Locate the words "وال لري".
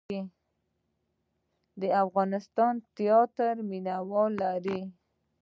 4.09-4.79